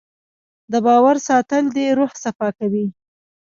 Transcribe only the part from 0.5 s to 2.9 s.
د باور ساتل د روح صفا کوي.